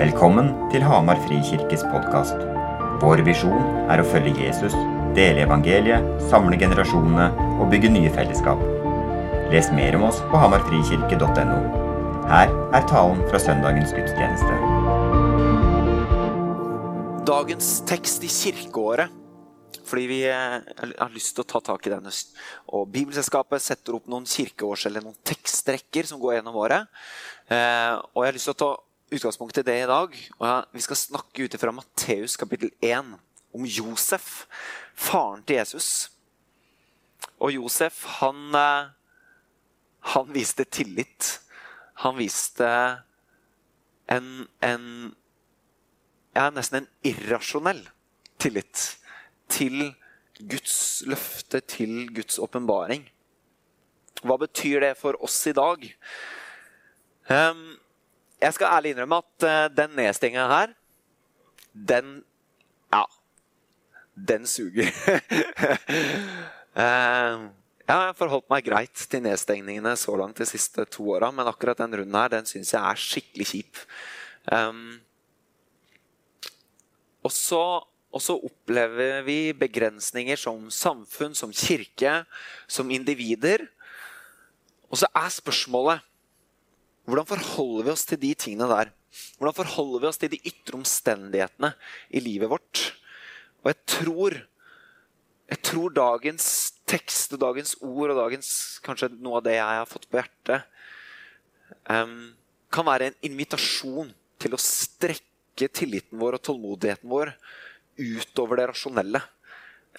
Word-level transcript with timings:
Velkommen 0.00 0.46
til 0.72 0.80
Hamar 0.80 1.18
Frikirkes 1.26 1.82
podkast. 1.92 2.38
Vår 3.02 3.20
visjon 3.26 3.66
er 3.92 4.00
å 4.00 4.06
følge 4.08 4.46
Jesus, 4.46 4.72
dele 5.12 5.42
evangeliet, 5.44 6.06
samle 6.30 6.56
generasjonene 6.56 7.26
og 7.60 7.68
bygge 7.68 7.90
nye 7.92 8.08
fellesskap. 8.14 8.62
Les 9.52 9.68
mer 9.76 9.98
om 9.98 10.06
oss 10.08 10.22
på 10.32 10.40
hamarfrikirke.no. 10.40 11.60
Her 12.32 12.48
er 12.48 12.88
talen 12.88 13.20
fra 13.28 13.42
søndagens 13.44 13.92
gudstjeneste. 13.92 14.56
Dagens 17.28 17.72
tekst 17.92 18.24
i 18.24 18.32
kirkeåret, 18.32 19.12
fordi 19.84 20.08
vi 20.16 20.22
eh, 20.32 20.60
har 20.96 21.12
lyst 21.12 21.36
til 21.36 21.44
å 21.44 21.50
ta 21.58 21.66
tak 21.74 21.90
i 21.90 21.98
den. 21.98 22.08
Og 22.72 22.88
Bibelselskapet 22.88 23.68
setter 23.68 24.00
opp 24.00 24.08
noen 24.08 24.24
kirkeårs- 24.24 24.88
eller 24.88 25.04
noen 25.04 25.20
tekstrekker 25.28 26.08
som 26.08 26.24
går 26.24 26.38
gjennom 26.38 26.62
året. 26.64 26.88
Eh, 27.52 27.98
og 28.14 28.24
jeg 28.24 28.32
har 28.32 28.40
lyst 28.40 28.56
til 28.56 28.64
å 28.64 28.78
utgangspunkt 29.10 29.58
i 29.58 29.64
det 29.66 29.76
i 29.82 29.88
dag. 29.90 30.14
og 30.38 30.64
Vi 30.72 30.80
skal 30.80 30.96
snakke 30.96 31.44
ut 31.44 31.56
fra 31.60 31.72
Matteus 31.74 32.36
kapittel 32.36 32.70
1 32.80 33.18
om 33.54 33.66
Josef, 33.66 34.46
faren 34.94 35.42
til 35.42 35.56
Jesus. 35.56 36.10
Og 37.40 37.52
Josef, 37.54 38.04
han, 38.20 38.54
eh, 38.54 38.90
han 40.14 40.34
viste 40.34 40.64
tillit. 40.64 41.40
Han 41.94 42.16
viste 42.16 42.68
en, 44.08 44.46
en 44.62 45.14
ja, 46.34 46.50
nesten 46.50 46.82
en 46.82 46.88
irrasjonell 47.02 47.82
tillit 48.40 48.96
til 49.50 49.92
Guds 50.40 51.02
løfte, 51.06 51.60
til 51.60 52.08
Guds 52.14 52.38
åpenbaring. 52.38 53.04
Hva 54.24 54.36
betyr 54.40 54.80
det 54.84 54.94
for 55.00 55.18
oss 55.24 55.38
i 55.48 55.56
dag? 55.56 55.84
Um, 57.30 57.79
jeg 58.40 58.56
skal 58.56 58.72
ærlig 58.72 58.94
innrømme 58.94 59.20
at 59.22 59.46
uh, 59.46 59.76
den 59.76 59.96
nedstenginga 59.98 60.46
her, 60.50 60.76
den 61.74 62.20
Ja. 62.92 63.04
Den 64.28 64.46
suger. 64.46 64.84
uh, 66.76 67.38
jeg 67.90 67.98
har 67.98 68.16
forholdt 68.18 68.50
meg 68.52 68.66
greit 68.66 69.04
til 69.10 69.22
nedstengningene 69.24 69.94
så 69.96 70.16
langt 70.18 70.38
de 70.38 70.46
siste 70.46 70.84
to 70.90 71.06
åra, 71.14 71.30
men 71.34 71.48
akkurat 71.48 71.78
den 71.78 71.94
runden 72.00 72.18
her, 72.18 72.28
den 72.28 72.46
syns 72.46 72.74
jeg 72.74 72.82
er 72.82 73.00
skikkelig 73.00 73.46
kjip. 73.52 73.80
Um, 74.50 75.00
og 77.24 77.32
så 77.34 77.62
og 78.10 78.22
så 78.22 78.34
opplever 78.34 79.20
vi 79.22 79.52
begrensninger 79.54 80.38
som 80.38 80.66
samfunn, 80.74 81.34
som 81.38 81.52
kirke, 81.54 82.24
som 82.66 82.90
individer. 82.90 83.62
Og 84.90 84.98
så 84.98 85.06
er 85.14 85.30
spørsmålet 85.30 86.02
hvordan 87.08 87.28
forholder 87.28 87.86
vi 87.86 87.92
oss 87.94 88.06
til 88.08 88.20
de 88.22 88.32
tingene 88.38 88.68
der? 88.70 88.90
Hvordan 89.38 89.56
forholder 89.56 90.02
vi 90.02 90.10
oss 90.10 90.20
til 90.20 90.32
de 90.32 90.40
ytre 90.46 90.78
omstendighetene 90.78 91.72
i 92.14 92.22
livet 92.22 92.50
vårt? 92.52 92.82
Og 93.62 93.72
jeg 93.72 93.78
tror, 93.94 94.36
jeg 95.50 95.62
tror 95.66 95.96
dagens 95.96 96.46
tekst 96.90 97.34
og 97.36 97.42
dagens 97.42 97.74
ord 97.80 98.12
og 98.12 98.20
dagens, 98.20 98.52
kanskje 98.84 99.10
noe 99.16 99.40
av 99.40 99.46
det 99.46 99.56
jeg 99.56 99.80
har 99.80 99.88
fått 99.90 100.06
på 100.10 100.20
hjertet, 100.20 100.68
um, 101.90 102.32
kan 102.70 102.86
være 102.86 103.10
en 103.10 103.18
invitasjon 103.26 104.12
til 104.40 104.54
å 104.54 104.62
strekke 104.62 105.68
tilliten 105.74 106.20
vår 106.20 106.38
og 106.38 106.44
tålmodigheten 106.46 107.10
vår 107.10 107.34
utover 108.00 108.60
det 108.60 108.68
rasjonelle. 108.70 109.22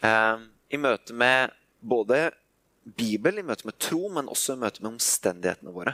Um, 0.02 0.48
I 0.72 0.80
møte 0.82 1.14
med 1.14 1.52
både 1.82 2.30
Bibel, 2.82 3.38
i 3.38 3.46
møte 3.46 3.68
med 3.68 3.78
tro, 3.82 4.08
men 4.10 4.32
også 4.32 4.56
i 4.56 4.62
møte 4.64 4.82
med 4.82 4.96
omstendighetene 4.96 5.74
våre. 5.76 5.94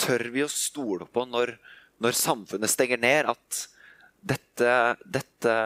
Tør 0.00 0.28
vi 0.32 0.44
å 0.44 0.50
stole 0.52 1.08
på 1.08 1.24
når, 1.28 1.56
når 2.02 2.18
samfunnet 2.18 2.72
stenger 2.72 3.00
ned, 3.00 3.30
at 3.32 3.62
dette, 4.20 4.72
dette 5.04 5.56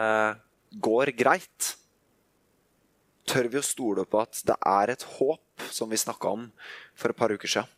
går 0.83 1.13
greit? 1.17 1.73
Tør 3.27 3.49
vi 3.51 3.59
å 3.59 3.65
stole 3.65 4.05
på 4.07 4.21
at 4.23 4.41
det 4.47 4.57
er 4.67 4.93
et 4.93 5.03
håp, 5.17 5.67
som 5.71 5.91
vi 5.91 5.99
snakka 5.99 6.31
om 6.35 6.47
for 6.97 7.11
et 7.11 7.19
par 7.19 7.33
uker 7.33 7.51
siden? 7.51 7.77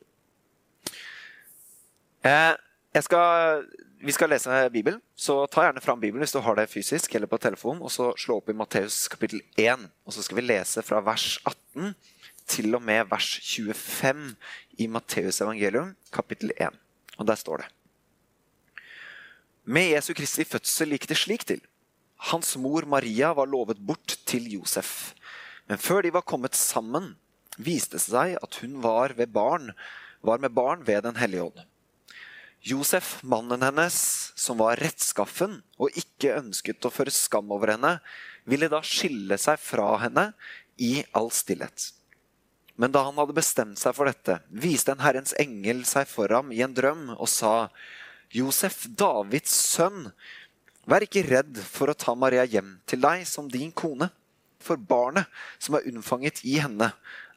Eh, 2.24 2.54
skal, 3.04 3.66
vi 4.00 4.14
skal 4.16 4.32
lese 4.32 4.62
Bibelen, 4.72 5.02
så 5.16 5.42
ta 5.52 5.66
gjerne 5.66 5.84
fram 5.84 6.00
Bibelen 6.00 6.24
hvis 6.24 6.36
du 6.36 6.40
har 6.46 6.56
det 6.56 6.70
fysisk 6.72 7.16
eller 7.18 7.28
på 7.28 7.42
telefon. 7.42 7.82
og 7.82 7.92
så 7.92 8.14
Slå 8.18 8.40
opp 8.40 8.50
i 8.54 8.56
Matteus 8.58 9.08
kapittel 9.12 9.44
1, 9.60 9.90
og 10.06 10.16
så 10.16 10.24
skal 10.24 10.40
vi 10.40 10.48
lese 10.48 10.86
fra 10.86 11.02
vers 11.04 11.36
18 11.44 11.92
til 12.48 12.76
og 12.76 12.84
med 12.84 13.08
vers 13.12 13.30
25 13.42 14.36
i 14.84 14.88
Matteus 14.92 15.42
evangelium, 15.42 15.94
kapittel 16.14 16.54
1. 16.58 16.76
Og 17.18 17.28
der 17.28 17.40
står 17.40 17.64
det 17.64 17.70
Med 19.66 19.94
Jesu 19.94 20.14
Kristi 20.14 20.44
fødsel 20.44 20.96
gikk 20.96 21.08
det 21.10 21.18
slik 21.18 21.46
til. 21.48 21.62
Hans 22.32 22.56
mor 22.58 22.86
Maria 22.88 23.34
var 23.36 23.48
lovet 23.48 23.80
bort 23.80 24.18
til 24.26 24.48
Josef. 24.52 25.14
Men 25.68 25.80
før 25.80 26.04
de 26.04 26.14
var 26.14 26.28
kommet 26.28 26.56
sammen, 26.56 27.16
viste 27.58 27.98
det 27.98 28.06
seg 28.06 28.38
at 28.42 28.60
hun 28.62 28.82
var, 28.84 29.14
barn, 29.28 29.72
var 30.22 30.40
med 30.40 30.52
barn 30.52 30.84
ved 30.88 31.04
Den 31.04 31.16
hellige 31.16 31.44
ånd. 31.44 31.64
Josef, 32.64 33.18
mannen 33.24 33.62
hennes, 33.62 33.96
som 34.40 34.58
var 34.62 34.80
rettskaffen 34.80 35.58
og 35.76 35.98
ikke 36.00 36.38
ønsket 36.38 36.86
å 36.88 36.92
føre 36.96 37.12
skam 37.12 37.52
over 37.52 37.74
henne, 37.76 37.98
ville 38.48 38.70
da 38.72 38.80
skille 38.84 39.36
seg 39.40 39.60
fra 39.60 39.98
henne 40.00 40.30
i 40.80 41.04
all 41.12 41.28
stillhet. 41.32 41.92
Men 42.76 42.94
da 42.94 43.04
han 43.06 43.18
hadde 43.22 43.36
bestemt 43.38 43.78
seg 43.78 43.94
for 43.96 44.10
dette, 44.10 44.40
viste 44.50 44.94
en 44.94 45.04
Herrens 45.04 45.36
engel 45.42 45.84
seg 45.86 46.08
for 46.10 46.32
ham 46.34 46.50
i 46.54 46.64
en 46.66 46.74
drøm 46.74 47.12
og 47.14 47.30
sa, 47.30 47.70
Josef, 48.34 48.88
Davids 48.90 49.54
sønn, 49.54 50.08
vær 50.90 51.06
ikke 51.06 51.26
redd 51.28 51.60
for 51.62 51.92
å 51.92 51.98
ta 51.98 52.16
Maria 52.18 52.48
hjem 52.50 52.80
til 52.90 53.04
deg 53.04 53.28
som 53.30 53.52
din 53.52 53.72
kone, 53.72 54.10
for 54.64 54.80
barnet 54.80 55.30
som 55.62 55.78
er 55.78 55.86
unnfanget 55.92 56.42
i 56.48 56.58
henne, 56.64 56.90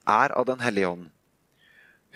er 0.07 0.33
av 0.33 0.47
Den 0.47 0.63
hellige 0.63 0.89
ånd. 0.89 1.07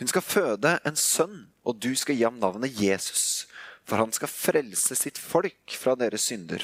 Hun 0.01 0.09
skal 0.09 0.25
føde 0.25 0.77
en 0.87 0.97
sønn, 0.97 1.51
og 1.67 1.77
du 1.83 1.91
skal 1.99 2.17
gi 2.17 2.25
ham 2.25 2.39
navnet 2.41 2.73
Jesus, 2.73 3.45
for 3.85 4.01
han 4.01 4.15
skal 4.17 4.31
frelse 4.33 4.97
sitt 4.97 5.19
folk 5.21 5.75
fra 5.77 5.97
deres 5.99 6.25
synder. 6.31 6.63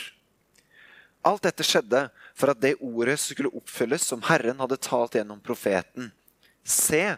Alt 1.27 1.45
dette 1.45 1.67
skjedde 1.67 2.07
for 2.39 2.53
at 2.53 2.63
det 2.63 2.79
ordet 2.79 3.19
skulle 3.21 3.53
oppfylles 3.59 4.07
som 4.07 4.23
Herren 4.25 4.63
hadde 4.63 4.79
talt 4.81 5.19
gjennom 5.19 5.43
profeten. 5.45 6.13
Se, 6.67 7.17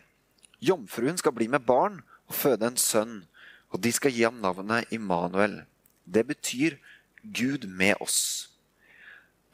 jomfruen 0.61 1.17
skal 1.17 1.33
bli 1.33 1.49
med 1.49 1.65
barn 1.65 2.03
og 2.29 2.37
føde 2.37 2.69
en 2.69 2.77
sønn, 2.77 3.23
og 3.73 3.81
de 3.81 3.93
skal 3.97 4.13
gi 4.13 4.27
ham 4.27 4.43
navnet 4.45 4.93
Immanuel. 4.93 5.63
Det 6.05 6.27
betyr 6.29 6.77
Gud 7.25 7.65
med 7.65 7.97
oss. 8.05 8.51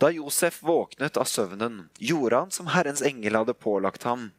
Da 0.03 0.11
Josef 0.11 0.59
våknet 0.67 1.17
av 1.17 1.29
søvnen, 1.31 1.85
gjorde 2.03 2.43
han 2.43 2.51
som 2.55 2.73
Herrens 2.75 3.03
engel 3.07 3.39
hadde 3.39 3.55
pålagt 3.55 4.03
ham, 4.09 4.33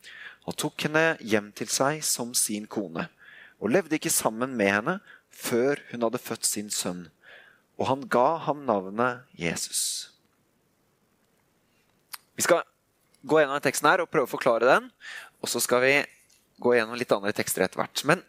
og 0.43 0.57
tok 0.59 0.87
henne 0.87 1.15
hjem 1.23 1.53
til 1.55 1.71
seg 1.71 2.03
som 2.05 2.35
sin 2.35 2.67
kone, 2.67 3.07
og 3.63 3.71
levde 3.71 3.95
ikke 3.95 4.11
sammen 4.11 4.57
med 4.59 4.73
henne 4.73 4.99
før 5.31 5.79
hun 5.93 6.03
hadde 6.03 6.21
født 6.21 6.45
sin 6.45 6.69
sønn. 6.69 7.07
Og 7.79 7.87
han 7.87 8.03
ga 8.11 8.35
ham 8.43 8.67
navnet 8.67 9.23
Jesus. 9.39 10.11
Vi 12.35 12.43
skal 12.43 12.63
gå 13.25 13.39
gjennom 13.39 13.61
teksten 13.63 13.89
her 13.89 14.03
og 14.03 14.11
prøve 14.11 14.29
å 14.29 14.35
forklare 14.35 14.67
den. 14.69 14.89
Og 15.43 15.51
så 15.51 15.61
skal 15.63 15.83
vi 15.83 15.95
gå 16.61 16.75
gjennom 16.75 16.97
litt 16.99 17.11
andre 17.11 17.33
tekster 17.35 17.65
etter 17.65 17.81
hvert. 17.81 18.03
Men, 18.07 18.21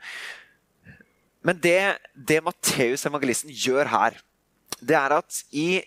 men 1.46 1.60
det, 1.62 1.98
det 2.14 2.42
Matteus 2.44 3.06
evangelisten 3.06 3.52
gjør 3.54 3.92
her, 3.92 4.18
det 4.80 4.96
er 4.98 5.14
at 5.16 5.38
i, 5.56 5.80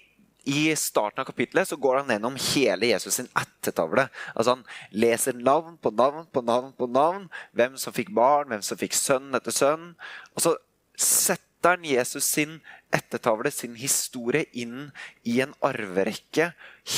i 0.49 0.69
starten 0.79 1.21
av 1.21 1.27
kapitlet 1.27 1.69
så 1.69 1.77
går 1.79 2.01
han 2.01 2.13
gjennom 2.13 2.39
hele 2.53 2.89
Jesus 2.93 3.19
sin 3.19 3.29
ættetavle. 3.37 4.07
Altså 4.33 4.55
Han 4.55 4.63
leser 4.95 5.37
navn 5.37 5.77
på 5.81 5.91
navn 5.93 6.25
på 6.31 6.43
navn 6.45 6.71
på 6.77 6.89
navn. 6.89 7.27
Hvem 7.53 7.77
som 7.81 7.95
fikk 7.95 8.13
barn, 8.15 8.49
hvem 8.49 8.65
som 8.65 8.79
fikk 8.79 8.97
sønn 8.97 9.35
etter 9.37 9.55
sønn. 9.55 9.93
Og 10.33 10.45
så 10.47 10.55
setter 10.99 11.75
han 11.75 11.85
Jesus 11.85 12.25
sin 12.25 12.59
ættetavle, 12.95 13.51
sin 13.51 13.75
historie, 13.77 14.47
inn 14.55 14.89
i 15.27 15.41
en 15.43 15.53
arverekke. 15.65 16.53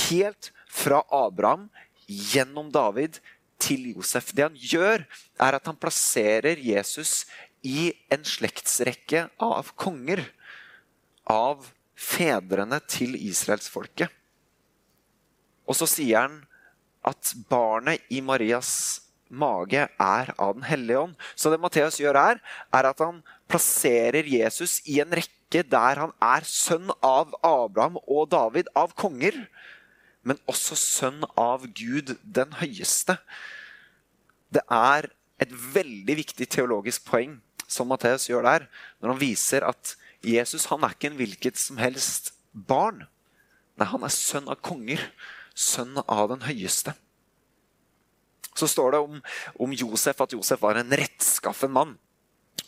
Helt 0.06 0.52
fra 0.72 1.02
Abraham, 1.12 1.68
gjennom 2.08 2.70
David, 2.72 3.20
til 3.62 3.92
Josef. 3.94 4.32
Det 4.36 4.48
han 4.48 4.58
gjør, 4.58 5.06
er 5.40 5.58
at 5.58 5.68
han 5.70 5.78
plasserer 5.80 6.60
Jesus 6.62 7.26
i 7.62 7.92
en 8.12 8.26
slektsrekke 8.26 9.28
av 9.42 9.72
konger. 9.80 10.24
Av 11.30 11.70
fedrene 12.02 12.82
til 12.90 13.14
israelsfolket. 13.20 14.10
Og 15.70 15.78
så 15.78 15.88
sier 15.88 16.26
han 16.26 16.42
at 17.08 17.34
barnet 17.50 18.02
i 18.14 18.22
Marias 18.26 18.74
mage 19.32 19.86
er 19.88 20.32
av 20.36 20.56
Den 20.58 20.66
hellige 20.68 21.00
ånd. 21.06 21.14
Så 21.36 21.52
det 21.52 21.62
Matteus 21.62 22.00
gjør 22.02 22.20
her, 22.20 22.42
er 22.74 22.90
at 22.90 23.00
han 23.00 23.22
plasserer 23.50 24.28
Jesus 24.28 24.82
i 24.86 25.00
en 25.04 25.14
rekke 25.16 25.64
der 25.68 26.00
han 26.00 26.12
er 26.24 26.46
sønn 26.48 26.92
av 27.04 27.32
Abraham 27.44 27.98
og 28.02 28.30
David, 28.32 28.70
av 28.76 28.94
konger 28.96 29.38
men 30.28 30.40
også 30.50 30.78
sønn 30.78 31.24
av 31.40 31.66
Gud 31.78 32.16
den 32.22 32.54
høyeste. 32.60 33.18
Det 34.54 34.64
er 34.70 35.10
et 35.42 35.54
veldig 35.74 36.18
viktig 36.22 36.48
teologisk 36.54 37.08
poeng 37.08 37.40
som 37.72 37.90
Matteus 37.90 38.28
gjør 38.30 38.46
der, 38.46 38.68
når 39.02 39.14
han 39.14 39.22
viser 39.22 39.66
at 39.66 39.96
Jesus 40.22 40.68
han 40.70 40.84
er 40.86 40.94
ikke 40.94 41.10
en 41.10 41.18
hvilket 41.18 41.58
som 41.58 41.80
helst 41.82 42.34
barn. 42.52 43.06
Nei, 43.80 43.88
han 43.90 44.04
er 44.06 44.14
sønn 44.14 44.52
av 44.52 44.60
konger, 44.62 45.02
sønn 45.56 45.98
av 46.04 46.28
den 46.34 46.44
høyeste. 46.46 46.94
Så 48.52 48.68
står 48.68 48.94
det 48.94 49.02
om, 49.02 49.22
om 49.64 49.74
Josef 49.74 50.22
at 50.22 50.36
Josef 50.36 50.62
var 50.62 50.78
en 50.78 50.92
rettskaffen 51.00 51.72
mann. 51.74 51.96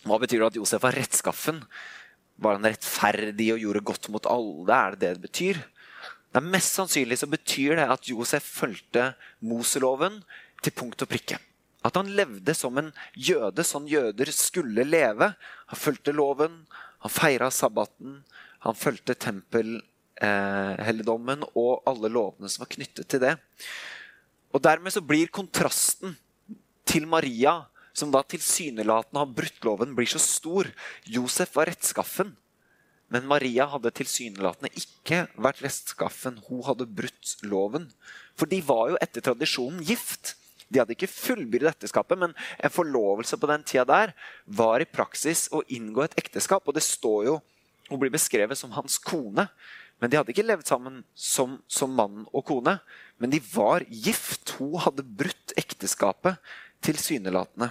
Hva 0.08 0.18
betyr 0.20 0.42
det 0.42 0.54
at 0.54 0.58
Josef 0.58 0.82
var 0.84 0.96
rettskaffen? 0.96 1.60
Var 2.42 2.58
han 2.58 2.66
rettferdig 2.66 3.52
og 3.54 3.62
gjorde 3.62 3.84
godt 3.92 4.10
mot 4.14 4.30
alle? 4.32 4.74
Er 4.74 4.96
det 4.96 5.04
det 5.04 5.12
det 5.18 5.26
betyr? 5.28 5.60
Det 6.34 6.42
er 6.42 6.50
Mest 6.50 6.74
sannsynlig 6.80 7.20
så 7.22 7.28
betyr 7.30 7.76
det 7.78 7.84
at 7.94 8.08
Josef 8.10 8.42
fulgte 8.56 9.04
Moseloven 9.46 10.16
til 10.66 10.74
punkt 10.74 10.98
og 11.06 11.10
prikke. 11.12 11.38
At 11.86 11.94
han 12.00 12.10
levde 12.18 12.56
som 12.58 12.74
en 12.80 12.88
jøde, 13.14 13.64
sånn 13.68 13.88
jøder 13.92 14.32
skulle 14.34 14.84
leve. 14.88 15.28
Han 15.70 15.78
fulgte 15.78 16.12
loven, 16.16 16.66
han 17.06 17.12
feira 17.14 17.52
sabbaten, 17.54 18.24
han 18.66 18.76
fulgte 18.80 19.14
tempelhelligdommen 19.20 21.44
eh, 21.44 21.50
og 21.54 21.84
alle 21.86 22.10
lovene 22.10 22.50
som 22.50 22.64
var 22.64 22.72
knyttet 22.74 23.08
til 23.14 23.20
det. 23.22 23.38
Og 24.56 24.62
Dermed 24.66 24.94
så 24.96 25.02
blir 25.06 25.28
kontrasten 25.34 26.16
til 26.90 27.06
Maria, 27.10 27.66
som 27.94 28.10
da 28.10 28.24
tilsynelatende 28.26 29.20
har 29.22 29.36
brutt 29.38 29.66
loven, 29.68 29.94
blir 29.94 30.10
så 30.10 30.20
stor. 30.22 30.66
Josef 31.06 31.56
var 31.60 31.66
rettskaffen, 31.70 32.34
men 33.14 33.28
Maria 33.30 33.68
hadde 33.70 33.92
tilsynelatende 33.94 34.72
ikke 34.80 35.28
vært 35.38 35.62
restskaffen. 35.62 36.40
Hun 36.48 36.64
hadde 36.66 36.90
brutt 36.90 37.36
loven. 37.46 37.86
For 38.34 38.50
de 38.50 38.58
var 38.66 38.90
jo 38.90 38.98
etter 39.06 39.22
tradisjonen 39.22 39.84
gift. 39.86 40.34
De 40.74 40.82
hadde 40.82 40.96
ikke 40.96 41.12
fullbyrdet 41.12 41.76
ekteskapet, 41.76 42.18
men 42.18 42.34
en 42.34 42.74
forlovelse 42.74 43.38
på 43.38 43.50
den 43.52 43.66
tida 43.70 43.86
der 43.86 44.16
var 44.50 44.82
i 44.82 44.90
praksis 44.90 45.46
å 45.54 45.62
inngå 45.70 46.08
et 46.08 46.18
ekteskap. 46.18 46.66
Og 46.66 46.74
det 46.74 46.86
står 46.86 47.30
jo 47.30 47.42
Hun 47.92 48.00
blir 48.00 48.14
beskrevet 48.14 48.58
som 48.58 48.72
hans 48.74 48.96
kone. 48.98 49.44
Men 50.00 50.10
de 50.10 50.18
hadde 50.18 50.32
ikke 50.32 50.46
levd 50.48 50.70
sammen 50.72 51.02
som, 51.14 51.58
som 51.68 51.92
mann 51.94 52.24
og 52.32 52.46
kone. 52.48 52.78
Men 53.22 53.30
de 53.30 53.42
var 53.54 53.84
gift. 53.92 54.56
Hun 54.58 54.80
hadde 54.82 55.06
brutt 55.06 55.54
ekteskapet 55.60 56.40
tilsynelatende. 56.82 57.70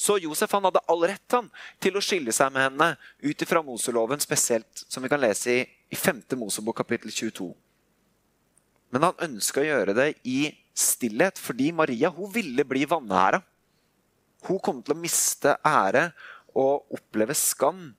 Så 0.00 0.16
Josef 0.22 0.52
han 0.56 0.64
hadde 0.64 0.80
all 0.88 1.02
rett 1.04 1.34
han, 1.36 1.50
til 1.82 1.98
å 1.98 2.02
skille 2.04 2.32
seg 2.32 2.52
med 2.54 2.70
henne 2.70 2.94
ut 3.20 3.42
ifra 3.44 3.60
Moseloven, 3.64 4.22
spesielt 4.22 4.84
som 4.88 5.04
vi 5.04 5.10
kan 5.12 5.20
lese 5.20 5.52
i, 5.52 5.64
i 5.92 5.98
5. 5.98 6.22
Mosebok 6.40 6.78
kapittel 6.80 7.12
22. 7.12 7.50
Men 8.94 9.10
han 9.10 9.24
ønska 9.28 9.60
å 9.60 9.66
gjøre 9.66 9.94
det 9.98 10.08
i 10.24 10.38
stillhet, 10.72 11.36
fordi 11.38 11.68
Maria 11.76 12.08
hun 12.14 12.30
ville 12.32 12.64
bli 12.64 12.86
vanæra. 12.88 13.42
Hun 14.46 14.60
kom 14.64 14.78
til 14.80 14.94
å 14.94 15.02
miste 15.02 15.52
ære 15.68 16.06
og 16.56 16.96
oppleve 16.96 17.36
skam. 17.36 17.90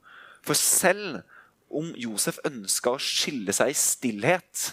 For 0.42 0.58
selv 0.58 1.22
om 1.70 1.94
Josef 2.02 2.40
ønska 2.48 2.96
å 2.96 3.02
skille 3.02 3.54
seg 3.56 3.72
i 3.72 3.78
stillhet, 3.78 4.72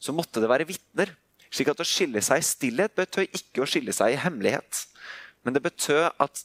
så 0.00 0.14
måtte 0.14 0.38
det 0.40 0.52
være 0.52 0.68
vitner. 0.70 1.16
Slik 1.50 1.72
at 1.72 1.82
å 1.82 1.88
skille 1.88 2.22
seg 2.22 2.40
i 2.40 2.46
stillhet 2.46 2.94
betød 2.94 3.34
ikke 3.34 3.64
å 3.64 3.68
skille 3.68 3.92
seg 3.96 4.14
i 4.14 4.22
hemmelighet. 4.22 4.84
Men 5.42 5.56
det 5.56 5.64
betød 5.66 6.06
at 6.14 6.44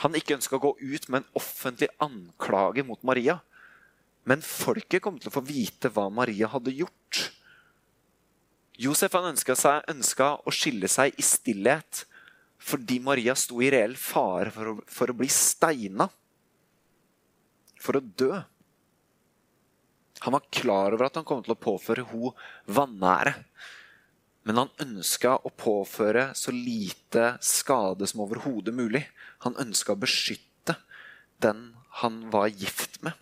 han 0.00 0.16
ikke 0.16 0.38
ønska 0.38 0.56
å 0.56 0.62
gå 0.62 0.72
ut 0.80 1.08
med 1.12 1.22
en 1.22 1.38
offentlig 1.38 1.90
anklage 2.02 2.84
mot 2.86 3.02
Maria. 3.04 3.40
Men 4.24 4.44
folket 4.44 5.02
kom 5.04 5.18
til 5.20 5.28
å 5.28 5.34
få 5.34 5.42
vite 5.44 5.90
hva 5.92 6.06
Maria 6.12 6.48
hadde 6.52 6.74
gjort. 6.74 7.26
Josef 8.80 9.12
han 9.18 9.28
ønska, 9.28 10.28
å 10.42 10.54
skille 10.54 10.88
seg 10.90 11.18
i 11.18 11.26
stillhet 11.26 12.06
fordi 12.62 13.00
Maria 13.02 13.34
sto 13.34 13.58
i 13.58 13.72
reell 13.74 13.96
fare 13.98 14.52
for 14.54 14.70
å, 14.70 14.74
for 14.86 15.10
å 15.10 15.16
bli 15.18 15.26
steina. 15.26 16.06
For 17.82 17.98
å 17.98 18.02
dø. 18.02 18.30
Han 20.22 20.36
var 20.36 20.46
klar 20.54 20.94
over 20.94 21.08
at 21.08 21.18
han 21.18 21.26
kom 21.26 21.42
til 21.42 21.56
å 21.56 21.58
påføre 21.58 22.06
henne 22.06 22.30
vanære. 22.70 23.34
Men 24.42 24.58
han 24.58 24.72
ønska 24.82 25.36
å 25.46 25.52
påføre 25.54 26.32
så 26.38 26.54
lite 26.54 27.36
skade 27.44 28.06
som 28.10 28.24
overhodet 28.24 28.74
mulig. 28.74 29.04
Han 29.46 29.58
ønska 29.60 29.94
å 29.94 30.02
beskytte 30.02 30.76
den 31.42 31.70
han 32.02 32.24
var 32.30 32.48
gift 32.48 33.02
med. 33.02 33.12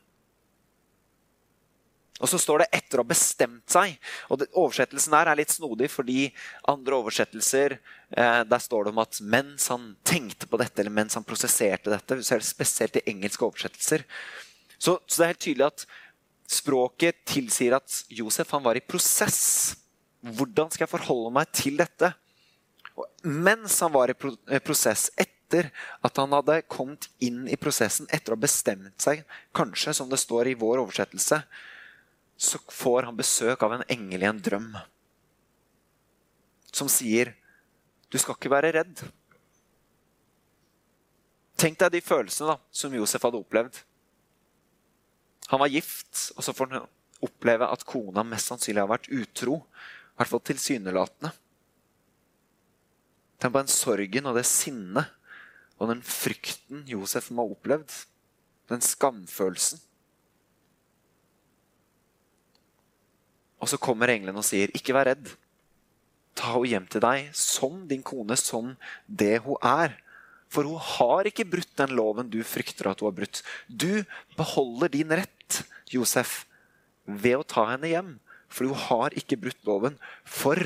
Og 2.21 2.29
så 2.29 2.39
står 2.39 2.59
det 2.61 2.69
'etter 2.73 3.01
å 3.01 3.05
ha 3.05 3.09
bestemt 3.09 3.65
seg'. 3.67 3.97
Og 4.29 4.39
det, 4.39 4.49
Oversettelsen 4.53 5.15
her 5.17 5.27
er 5.27 5.37
litt 5.37 5.51
snodig, 5.51 5.89
fordi 5.91 6.33
andre 6.69 6.99
oversettelser 7.01 7.79
eh, 8.13 8.43
der 8.45 8.61
står 8.61 8.85
det 8.85 8.93
om 8.93 8.99
at 9.01 9.21
mens 9.21 9.69
han 9.69 9.97
tenkte 10.05 10.47
på 10.47 10.61
dette, 10.61 10.81
eller 10.81 10.93
mens 10.93 11.15
han 11.15 11.25
prosesserte 11.25 11.89
dette, 11.91 12.21
spesielt 12.45 12.97
i 12.97 13.07
engelske 13.07 13.45
oversettelser. 13.45 14.05
Så, 14.79 15.01
så, 15.07 15.17
det 15.17 15.25
er 15.25 15.33
helt 15.33 15.47
tydelig 15.47 15.67
at 15.67 15.87
språket 16.51 17.25
tilsier 17.25 17.77
at 17.77 18.05
Josef 18.11 18.53
var 18.53 18.77
i 18.77 18.85
prosess. 18.85 19.77
Hvordan 20.21 20.71
skal 20.71 20.85
jeg 20.85 20.93
forholde 20.93 21.33
meg 21.33 21.51
til 21.57 21.79
dette? 21.81 22.13
Og 22.99 23.07
mens 23.25 23.79
han 23.81 23.93
var 23.95 24.13
i 24.13 24.17
eh, 24.17 24.61
prosess, 24.63 25.09
etter 25.17 25.71
at 26.05 26.21
han 26.21 26.35
hadde 26.37 26.61
kommet 26.71 27.09
inn 27.25 27.47
i 27.49 27.59
prosessen, 27.61 28.09
etter 28.13 28.35
å 28.35 28.39
ha 28.39 28.45
bestemt 28.45 29.01
seg, 29.03 29.25
kanskje 29.57 29.97
som 29.97 30.11
det 30.11 30.21
står 30.21 30.53
i 30.53 30.59
vår 30.61 30.85
oversettelse, 30.85 31.41
så 32.41 32.61
får 32.73 33.09
han 33.09 33.19
besøk 33.19 33.63
av 33.65 33.77
en 33.77 33.87
engel 33.93 34.25
i 34.25 34.29
en 34.29 34.41
drøm 34.41 34.73
som 36.73 36.89
sier, 36.89 37.35
'Du 38.11 38.19
skal 38.19 38.35
ikke 38.35 38.51
være 38.51 38.73
redd'. 38.73 39.05
Tenk 41.57 41.79
deg 41.79 41.93
de 41.93 42.01
følelsene 42.01 42.55
da, 42.55 42.57
som 42.73 42.95
Josef 42.95 43.23
hadde 43.23 43.39
opplevd. 43.39 43.83
Han 45.49 45.61
var 45.61 45.69
gift, 45.69 46.33
og 46.37 46.45
så 46.45 46.55
får 46.55 46.71
han 46.71 46.89
oppleve 47.21 47.69
at 47.69 47.85
kona 47.85 48.23
mest 48.23 48.49
sannsynlig 48.49 48.81
har 48.81 48.89
vært 48.89 49.11
utro. 49.13 49.61
I 50.21 50.23
hvert 50.23 50.35
fall 50.35 50.43
tilsynelatende. 50.45 51.31
Tenk 53.41 53.55
på 53.55 53.63
den 53.63 53.73
sorgen 53.73 54.27
og 54.29 54.37
det 54.37 54.45
sinnet 54.45 55.09
og 55.81 55.89
den 55.89 56.03
frykten 56.05 56.83
Josef 56.85 57.31
må 57.33 57.47
ha 57.47 57.55
opplevd. 57.55 57.95
Den 58.69 58.85
skamfølelsen. 58.85 59.81
Og 63.65 63.73
så 63.73 63.81
kommer 63.81 64.13
engelen 64.13 64.37
og 64.37 64.45
sier, 64.45 64.69
'Ikke 64.69 64.93
vær 64.93 65.09
redd. 65.09 65.33
Ta 66.37 66.53
henne 66.53 66.69
hjem 66.69 66.87
til 66.87 67.01
deg 67.01 67.33
som 67.33 67.89
din 67.89 68.03
kone, 68.05 68.37
som 68.37 68.77
det 69.09 69.41
hun 69.41 69.57
er.' 69.63 69.97
For 70.51 70.65
hun 70.65 70.77
har 70.83 71.25
ikke 71.25 71.49
brutt 71.49 71.77
den 71.79 71.97
loven 71.97 72.29
du 72.29 72.43
frykter 72.45 72.91
at 72.91 73.01
hun 73.01 73.09
har 73.09 73.17
brutt. 73.17 73.43
Du 73.69 74.05
beholder 74.37 74.89
din 74.89 75.09
rett, 75.09 75.63
Josef, 75.89 76.45
ved 77.07 77.39
å 77.39 77.47
ta 77.47 77.71
henne 77.71 77.87
hjem. 77.87 78.21
For 78.51 78.67
hun 78.69 78.79
har 78.89 79.17
ikke 79.19 79.39
brutt 79.41 79.61
loven. 79.69 79.97
For 80.27 80.59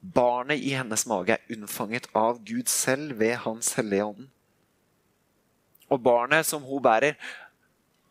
barnet 0.00 0.62
i 0.62 0.72
hennes 0.78 1.04
mage 1.10 1.36
er 1.36 1.54
unnfanget 1.56 2.08
av 2.16 2.40
Gud 2.46 2.70
selv 2.70 3.18
ved 3.20 3.36
Hans 3.44 3.74
hellige 3.78 4.06
ånd. 4.12 4.28
Og 5.90 6.02
barnet 6.02 6.46
som 6.46 6.62
hun 6.62 6.82
bærer, 6.82 7.18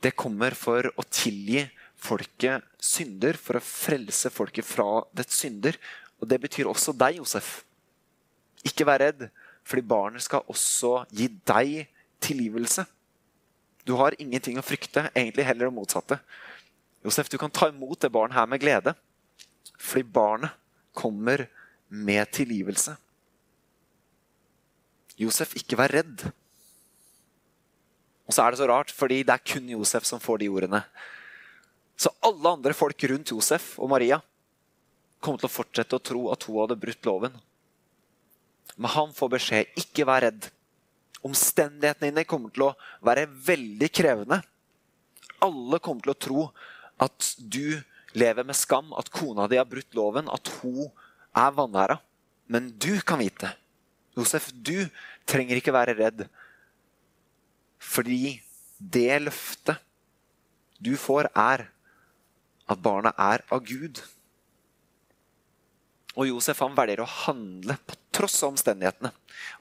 det 0.03 0.15
kommer 0.19 0.55
for 0.55 0.91
å 0.99 1.05
tilgi 1.07 1.63
folket 1.99 2.63
synder, 2.79 3.39
for 3.39 3.59
å 3.59 3.63
frelse 3.63 4.31
folket 4.31 4.67
fra 4.67 5.03
dets 5.15 5.39
synder. 5.41 5.79
Og 6.19 6.27
det 6.27 6.39
betyr 6.43 6.67
også 6.67 6.95
deg, 6.95 7.19
Josef. 7.19 7.61
Ikke 8.67 8.87
vær 8.87 9.01
redd, 9.03 9.27
fordi 9.63 9.85
barnet 9.87 10.23
skal 10.23 10.47
også 10.51 11.03
gi 11.15 11.29
deg 11.47 11.87
tilgivelse. 12.23 12.85
Du 13.87 13.95
har 13.99 14.15
ingenting 14.19 14.59
å 14.59 14.65
frykte, 14.65 15.07
egentlig 15.15 15.47
heller 15.47 15.69
det 15.69 15.75
motsatte. 15.75 16.19
Josef, 17.05 17.29
du 17.31 17.37
kan 17.39 17.51
ta 17.51 17.69
imot 17.71 17.99
det 18.01 18.11
barnet 18.11 18.35
her 18.35 18.47
med 18.49 18.61
glede, 18.61 18.93
fordi 19.79 20.03
barnet 20.03 20.55
kommer 20.93 21.45
med 21.87 22.31
tilgivelse. 22.35 22.95
Josef, 25.19 25.55
ikke 25.59 25.77
vær 25.79 25.91
redd. 25.99 26.25
Og 28.27 28.35
så 28.35 28.43
er 28.43 28.53
det 28.53 28.59
så 28.61 28.67
rart, 28.69 28.91
fordi 28.93 29.23
det 29.25 29.33
er 29.33 29.47
kun 29.53 29.71
Josef 29.71 30.05
som 30.07 30.21
får 30.21 30.43
de 30.43 30.51
ordene. 30.53 30.83
Så 31.99 32.11
alle 32.23 32.53
andre 32.55 32.75
folk 32.77 33.03
rundt 33.11 33.33
Josef 33.33 33.73
og 33.81 33.89
Maria 33.91 34.19
kom 35.19 35.35
til 35.35 35.49
å 35.49 35.51
fortsette 35.51 35.97
å 35.97 36.03
tro 36.03 36.27
at 36.31 36.45
hun 36.47 36.61
hadde 36.61 36.77
brutt 36.79 37.09
loven. 37.09 37.33
Men 38.77 38.93
han 38.93 39.11
får 39.15 39.33
beskjed 39.33 39.81
ikke 39.81 40.05
vær 40.07 40.23
redd. 40.27 40.47
Omstendighetene 41.27 42.13
dine 42.13 42.27
kommer 42.27 42.53
til 42.55 42.69
å 42.69 42.75
være 43.03 43.25
veldig 43.27 43.89
krevende. 43.91 44.39
Alle 45.43 45.79
kommer 45.83 46.05
til 46.05 46.13
å 46.13 46.21
tro 46.27 46.45
at 46.99 47.33
du 47.39 47.79
lever 48.17 48.45
med 48.45 48.57
skam, 48.57 48.91
at 48.97 49.11
kona 49.13 49.47
di 49.47 49.59
har 49.59 49.67
brutt 49.69 49.95
loven, 49.97 50.29
at 50.31 50.51
hun 50.59 50.89
er 51.37 51.55
vanæra. 51.55 51.99
Men 52.49 52.71
du 52.81 52.99
kan 53.05 53.21
vite. 53.21 53.51
Josef, 54.17 54.49
du 54.51 54.89
trenger 55.29 55.59
ikke 55.59 55.73
være 55.73 55.95
redd. 55.97 56.25
Fordi 57.79 58.39
det 58.79 59.21
løftet 59.21 59.79
du 60.79 60.95
får, 60.97 61.29
er 61.35 61.67
at 62.69 62.81
barna 62.81 63.13
er 63.17 63.43
av 63.51 63.61
Gud. 63.65 64.01
Og 66.17 66.27
Josef 66.27 66.59
han 66.63 66.75
velger 66.77 67.03
å 67.03 67.11
handle 67.25 67.77
på 67.87 67.97
tross 68.15 68.41
av 68.43 68.53
omstendighetene. 68.53 69.11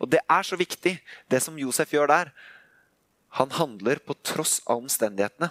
Og 0.00 0.10
Det 0.10 0.20
er 0.24 0.46
så 0.46 0.56
viktig, 0.58 0.96
det 1.30 1.42
som 1.44 1.58
Josef 1.58 1.92
gjør 1.94 2.10
der. 2.10 2.32
Han 3.38 3.52
handler 3.52 4.00
på 4.00 4.16
tross 4.24 4.58
av 4.66 4.80
omstendighetene. 4.80 5.50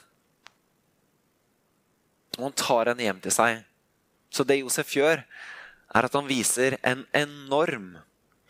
Og 2.36 2.50
han 2.50 2.58
tar 2.60 2.92
henne 2.92 3.06
hjem 3.08 3.22
til 3.24 3.34
seg. 3.34 3.62
Så 4.34 4.44
det 4.44 4.60
Josef 4.60 4.92
gjør, 4.98 5.24
er 5.96 6.08
at 6.08 6.18
han 6.18 6.28
viser 6.28 6.76
en 6.86 7.06
enorm, 7.16 7.96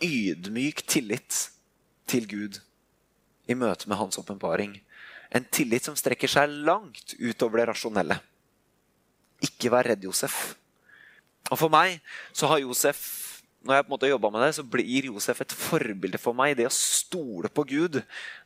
ydmyk 0.03 0.84
tillit 0.89 1.48
til 2.10 2.27
Gud 2.29 2.60
i 3.50 3.55
møte 3.57 3.89
med 3.89 3.98
hans 3.98 4.19
åpenbaring. 4.19 4.75
En 5.34 5.46
tillit 5.51 5.88
som 5.88 5.96
strekker 5.98 6.29
seg 6.31 6.51
langt 6.67 7.15
utover 7.17 7.62
det 7.62 7.69
rasjonelle. 7.72 8.19
Ikke 9.43 9.72
vær 9.74 9.88
redd, 9.89 10.05
Josef. 10.05 10.57
Og 11.51 11.57
For 11.60 11.72
meg 11.72 12.00
så 12.36 12.50
har 12.51 12.62
Josef 12.63 13.05
når 13.67 13.75
jeg 13.75 13.84
på 13.84 13.89
en 13.89 13.93
måte 13.96 14.10
jobba 14.10 14.29
med 14.31 14.43
det, 14.46 14.53
så 14.55 14.63
blir 14.63 15.10
Josef 15.10 15.41
et 15.43 15.53
forbilde 15.55 16.19
for 16.22 16.38
meg. 16.38 16.53
Det 16.55 16.69
å 16.69 16.74
stole 16.74 17.50
på 17.51 17.65
Gud 17.67 18.00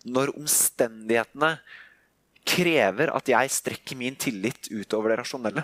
når 0.08 0.32
omstendighetene 0.34 1.52
krever 2.48 3.12
at 3.14 3.30
jeg 3.30 3.54
strekker 3.54 3.98
min 4.00 4.18
tillit 4.20 4.70
utover 4.72 5.14
det 5.14 5.22
rasjonelle. 5.22 5.64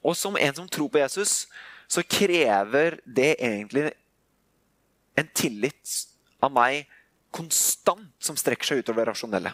Og 0.00 0.16
som 0.16 0.36
en 0.36 0.54
som 0.56 0.68
tror 0.68 0.88
på 0.92 1.00
Jesus, 1.00 1.46
så 1.90 2.04
krever 2.06 3.00
det 3.04 3.34
egentlig 3.36 3.90
en 5.18 5.28
tillit 5.36 5.96
av 6.40 6.52
meg 6.54 6.88
konstant 7.34 8.08
som 8.22 8.38
strekker 8.38 8.70
seg 8.70 8.82
utover 8.82 9.04
det 9.04 9.12
rasjonelle. 9.12 9.52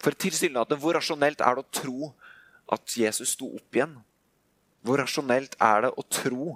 For 0.00 0.16
tilsynelatende, 0.16 0.80
hvor 0.80 0.96
rasjonelt 0.96 1.42
er 1.44 1.56
det 1.56 1.64
å 1.64 1.74
tro 1.76 2.10
at 2.72 2.96
Jesus 2.96 3.34
sto 3.36 3.50
opp 3.58 3.76
igjen? 3.76 3.98
Hvor 4.86 5.02
rasjonelt 5.02 5.58
er 5.60 5.84
det 5.84 5.90
å 5.92 6.06
tro 6.08 6.54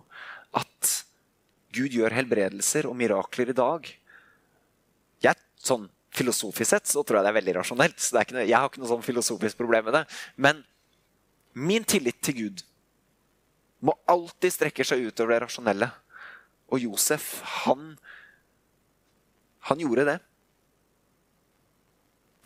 at 0.57 0.93
Gud 1.75 1.93
gjør 1.93 2.15
helbredelser 2.17 2.89
og 2.89 2.97
mirakler 2.97 3.53
i 3.53 3.57
dag? 3.59 3.91
Jeg, 5.25 5.37
sånn 5.61 5.91
Filosofisk 6.15 6.71
sett 6.71 6.91
så 6.91 7.03
tror 7.03 7.19
jeg 7.19 7.27
det 7.27 7.33
er 7.33 7.41
veldig 7.41 7.57
rasjonelt. 7.59 7.99
så 8.01 8.23
noe, 8.31 8.47
Jeg 8.47 8.55
har 8.55 8.69
ikke 8.71 8.83
noe 8.83 8.93
sånn 8.93 9.03
filosofisk 9.07 9.59
problem 9.59 9.89
med 9.89 9.97
det. 9.99 10.05
Men 10.37 10.63
min 11.55 11.85
tillit 11.85 12.21
til 12.23 12.39
Gud 12.39 12.63
må 13.85 13.97
alltid 14.09 14.55
strekke 14.55 14.87
seg 14.87 15.03
utover 15.09 15.35
det 15.35 15.43
rasjonelle. 15.45 15.91
Og 16.73 16.87
Josef, 16.87 17.43
han, 17.65 17.97
han 19.69 19.83
gjorde 19.83 20.07
det. 20.09 20.19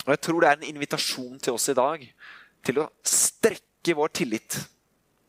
Og 0.07 0.15
jeg 0.15 0.25
tror 0.25 0.41
det 0.41 0.51
er 0.51 0.59
en 0.59 0.69
invitasjon 0.73 1.39
til 1.45 1.57
oss 1.59 1.69
i 1.69 1.77
dag 1.77 2.05
til 2.65 2.81
å 2.81 2.89
strekke 3.07 3.95
vår 3.97 4.13
tillit 4.17 4.57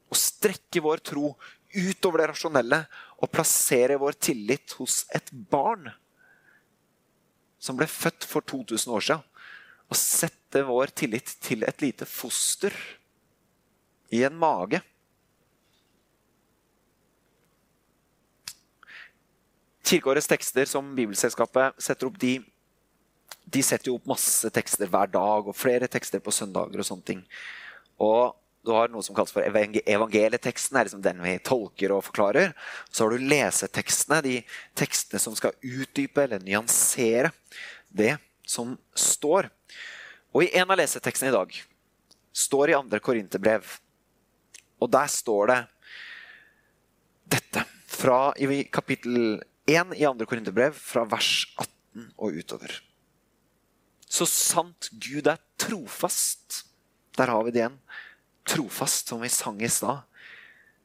og 0.10 0.17
strekke 0.17 0.81
vår 0.81 1.03
tro 1.05 1.34
utover 1.75 2.24
det 2.24 2.29
rasjonelle 2.31 2.79
og 3.19 3.31
plassere 3.31 4.00
vår 4.01 4.15
tillit 4.17 4.74
hos 4.79 5.03
et 5.15 5.27
barn 5.51 5.91
som 7.59 7.77
ble 7.79 7.87
født 7.89 8.25
for 8.27 8.45
2000 8.47 8.93
år 8.95 9.05
siden. 9.05 9.25
Og 9.89 9.97
sette 9.97 10.63
vår 10.65 10.93
tillit 10.97 11.35
til 11.43 11.65
et 11.67 11.81
lite 11.81 12.05
foster 12.07 12.75
i 14.13 14.23
en 14.25 14.37
mage. 14.39 14.81
Kirkeårets 19.89 20.29
tekster 20.29 20.69
som 20.69 20.93
Bibelselskapet 20.95 21.77
setter 21.81 22.09
opp, 22.09 22.19
de, 22.21 22.35
de 23.49 23.63
setter 23.65 23.89
jo 23.89 23.97
opp 23.97 24.09
masse 24.11 24.51
tekster 24.53 24.89
hver 24.89 25.09
dag 25.09 25.49
og 25.49 25.57
flere 25.57 25.89
tekster 25.89 26.21
på 26.21 26.33
søndager. 26.33 26.77
og 26.77 26.85
sånne 26.85 27.07
ting. 27.07 27.23
Og 27.97 28.35
du 28.65 28.71
har 28.75 28.91
noe 28.91 29.03
som 29.05 29.15
kalles 29.15 29.31
for 29.31 29.45
evangelieteksten, 29.45 30.77
er 30.77 30.87
liksom 30.87 31.03
den 31.03 31.21
vi 31.23 31.37
tolker 31.47 31.93
og 31.95 32.03
forklarer. 32.09 32.51
Så 32.91 33.05
har 33.05 33.15
du 33.15 33.29
lesetekstene, 33.31 34.19
de 34.25 34.35
tekstene 34.77 35.21
som 35.23 35.35
skal 35.37 35.55
utdype 35.63 36.25
eller 36.25 36.43
nyansere 36.43 37.31
det 37.89 38.17
som 38.47 38.75
står. 38.97 39.47
Og 40.35 40.43
i 40.43 40.51
en 40.59 40.67
av 40.69 40.79
lesetekstene 40.79 41.31
i 41.31 41.37
dag 41.37 41.55
står 42.35 42.73
i 42.73 42.77
andre 42.77 42.99
Korinterbrev. 43.03 43.63
Og 44.83 44.91
der 44.91 45.07
står 45.11 45.53
det 45.53 45.59
dette 47.39 47.63
fra 47.89 48.19
i 48.39 48.63
kapittel 48.71 49.39
1 49.69 49.95
i 49.97 50.05
andre 50.07 50.27
Korinterbrev, 50.27 50.75
fra 50.75 51.05
vers 51.07 51.47
18 51.55 52.11
og 52.17 52.37
utover. 52.41 52.75
Så 54.09 54.27
sant 54.29 54.89
Gud 54.99 55.29
er 55.29 55.39
trofast. 55.61 56.65
Der 57.17 57.31
har 57.31 57.43
vi 57.45 57.53
det 57.53 57.63
igjen 57.63 57.81
trofast, 58.50 59.12
som 59.12 59.22
vi 59.22 59.29
sang 59.29 59.62
i 59.62 59.70
stad. 59.70 60.01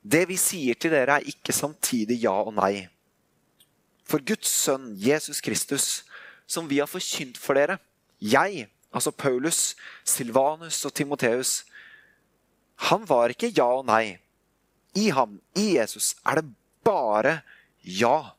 Det 0.04 0.26
vi 0.28 0.36
sier 0.36 0.76
til 0.76 0.92
dere, 0.92 1.18
er 1.18 1.30
ikke 1.30 1.54
samtidig 1.56 2.20
ja 2.26 2.34
og 2.44 2.52
nei. 2.58 2.86
For 4.04 4.20
Guds 4.20 4.50
sønn, 4.52 4.92
Jesus 5.00 5.40
Kristus, 5.40 6.04
som 6.46 6.68
vi 6.68 6.82
har 6.82 6.90
forkynt 6.90 7.40
for 7.40 7.56
dere, 7.56 7.78
jeg, 8.20 8.68
altså 8.92 9.10
Paulus, 9.10 9.74
Silvanus 10.04 10.84
og 10.84 10.92
Timoteus, 10.94 11.62
han 12.90 13.08
var 13.08 13.32
ikke 13.32 13.52
ja 13.54 13.66
og 13.78 13.86
nei. 13.88 14.18
I 14.94 15.08
ham, 15.14 15.40
i 15.56 15.74
Jesus, 15.78 16.14
er 16.26 16.40
det 16.40 16.52
bare 16.84 17.40
ja. 17.82 18.36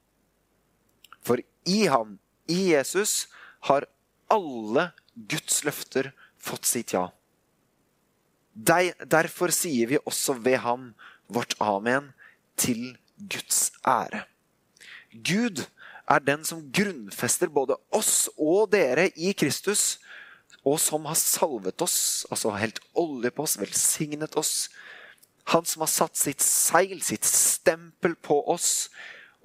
For 1.25 1.41
i 1.65 1.85
ham, 1.89 2.19
i 2.47 2.71
Jesus, 2.75 3.25
har 3.67 3.87
alle 4.31 4.91
Guds 5.15 5.63
løfter 5.65 6.11
fått 6.37 6.69
sitt 6.69 6.93
ja. 6.93 7.09
Derfor 8.55 9.51
sier 9.51 9.89
vi 9.91 9.99
også 10.05 10.37
ved 10.39 10.61
ham 10.63 10.93
vårt 11.27 11.55
amen 11.59 12.13
til 12.57 12.95
Guds 13.19 13.71
ære. 13.85 14.23
Gud 15.11 15.65
er 16.07 16.19
den 16.23 16.45
som 16.47 16.63
grunnfester 16.71 17.51
både 17.51 17.75
oss 17.91 18.29
og 18.37 18.71
dere 18.71 19.09
i 19.15 19.33
Kristus, 19.33 19.99
og 20.65 20.79
som 20.81 21.05
har 21.05 21.17
salvet 21.19 21.81
oss, 21.81 22.25
altså 22.31 22.55
helt 22.57 22.79
olje 22.97 23.31
på 23.31 23.43
oss, 23.43 23.57
velsignet 23.59 24.37
oss. 24.39 24.69
Han 25.53 25.65
som 25.67 25.83
har 25.83 25.91
satt 25.91 26.17
sitt 26.17 26.41
seil, 26.41 27.01
sitt 27.05 27.25
stempel 27.27 28.15
på 28.15 28.39
oss, 28.49 28.89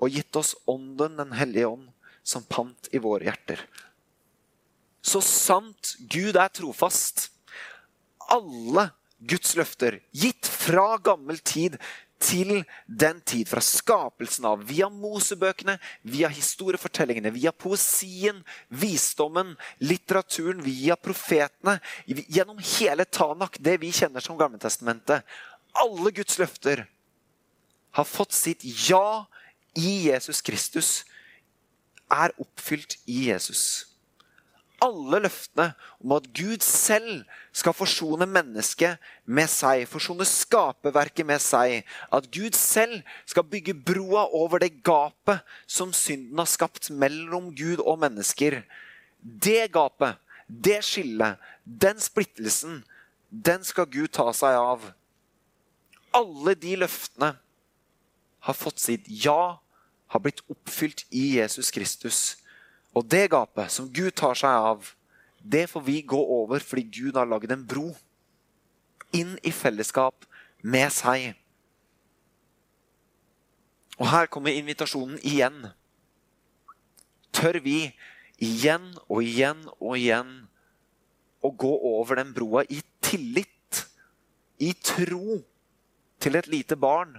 og 0.00 0.14
gitt 0.14 0.36
oss 0.36 0.54
Ånden, 0.70 1.18
Den 1.18 1.34
hellige 1.36 1.68
ånd, 1.68 1.90
som 2.24 2.46
pant 2.48 2.88
i 2.92 2.98
våre 3.02 3.26
hjerter. 3.28 3.60
Så 5.02 5.20
sant 5.24 5.96
Gud 6.08 6.36
er 6.36 6.48
trofast, 6.48 7.28
alle 8.30 8.90
Guds 9.20 9.56
løfter, 9.56 10.00
gitt 10.16 10.48
fra 10.48 10.94
gammel 11.04 11.38
tid 11.44 11.76
til 12.20 12.62
den 12.86 13.20
tid, 13.24 13.48
fra 13.48 13.62
skapelsen 13.64 14.44
av, 14.48 14.62
via 14.68 14.90
Mosebøkene, 14.92 15.78
via 16.04 16.28
historiefortellingene, 16.32 17.32
via 17.32 17.52
poesien, 17.52 18.42
visdommen, 18.68 19.54
litteraturen, 19.80 20.60
via 20.64 20.96
profetene, 21.00 21.78
gjennom 22.06 22.60
hele 22.76 23.08
Tanak, 23.08 23.56
det 23.60 23.78
vi 23.80 23.92
kjenner 23.96 24.24
som 24.24 24.38
Gammeltestamentet. 24.40 25.24
Alle 25.80 26.12
Guds 26.12 26.36
løfter 26.40 26.84
har 27.96 28.08
fått 28.08 28.36
sitt 28.36 28.64
ja 28.88 29.24
i 29.78 30.10
Jesus 30.10 30.42
Kristus, 30.44 30.90
er 32.10 32.34
oppfylt 32.42 32.98
i 33.06 33.28
Jesus 33.30 33.89
alle 34.80 35.20
løftene 35.26 35.70
om 36.00 36.14
at 36.16 36.26
Gud 36.36 36.64
selv 36.64 37.24
skal 37.56 37.74
forsone 37.76 38.26
mennesket 38.28 39.00
med 39.26 39.50
seg, 39.52 39.84
forsone 39.90 40.26
skaperverket 40.28 41.26
med 41.28 41.42
seg. 41.44 41.84
At 42.12 42.28
Gud 42.32 42.56
selv 42.58 43.00
skal 43.28 43.46
bygge 43.50 43.74
broa 43.74 44.26
over 44.36 44.62
det 44.62 44.72
gapet 44.86 45.44
som 45.68 45.92
synden 45.96 46.40
har 46.40 46.48
skapt 46.50 46.90
mellom 46.90 47.52
Gud 47.56 47.84
og 47.84 48.00
mennesker. 48.02 48.62
Det 49.20 49.68
gapet, 49.74 50.16
det 50.48 50.80
skillet, 50.86 51.36
den 51.64 52.00
splittelsen, 52.00 52.80
den 53.30 53.64
skal 53.66 53.86
Gud 53.90 54.10
ta 54.16 54.30
seg 54.34 54.56
av. 54.58 54.90
Alle 56.16 56.56
de 56.58 56.74
løftene 56.80 57.34
har 58.40 58.56
fått 58.56 58.80
sitt 58.82 59.06
ja, 59.06 59.60
har 60.10 60.22
blitt 60.24 60.42
oppfylt 60.50 61.04
i 61.14 61.36
Jesus 61.36 61.70
Kristus. 61.70 62.40
Og 62.96 63.06
det 63.06 63.28
gapet 63.30 63.70
som 63.72 63.88
Gud 63.92 64.12
tar 64.18 64.38
seg 64.38 64.50
av, 64.50 64.88
det 65.40 65.68
får 65.70 65.84
vi 65.86 66.00
gå 66.02 66.18
over 66.18 66.62
fordi 66.64 66.84
Gud 67.00 67.16
har 67.16 67.28
lagd 67.28 67.52
en 67.52 67.66
bro 67.66 67.92
inn 69.16 69.36
i 69.46 69.52
fellesskap 69.54 70.26
med 70.62 70.90
seg. 70.94 71.32
Og 74.00 74.08
her 74.08 74.30
kommer 74.32 74.56
invitasjonen 74.56 75.18
igjen. 75.26 75.70
Tør 77.36 77.60
vi 77.64 77.92
igjen 78.40 78.86
og 79.06 79.22
igjen 79.24 79.60
og 79.78 79.96
igjen 79.98 80.30
å 81.44 81.50
gå 81.52 81.72
over 81.94 82.20
den 82.20 82.32
broa 82.36 82.64
i 82.68 82.80
tillit, 83.04 83.84
i 84.60 84.72
tro 84.76 85.40
til 86.20 86.36
et 86.36 86.48
lite 86.52 86.76
barn, 86.76 87.14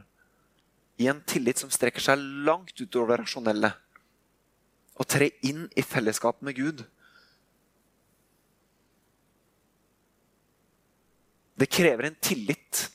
i 1.01 1.07
en 1.09 1.21
tillit 1.25 1.57
som 1.57 1.71
strekker 1.73 2.03
seg 2.05 2.21
langt 2.45 2.75
utover 2.77 3.15
det 3.15 3.23
rasjonelle? 3.23 3.71
Å 5.01 5.07
tre 5.07 5.31
inn 5.47 5.65
i 5.73 5.83
fellesskap 5.85 6.41
med 6.45 6.57
Gud. 6.59 6.83
Det 11.57 11.69
krever 11.69 12.09
en 12.09 12.19
tillit 12.21 12.87